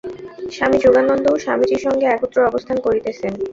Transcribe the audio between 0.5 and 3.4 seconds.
স্বামী যোগানন্দও স্বামীজীর সঙ্গে একত্র অবস্থান করিতেছেন।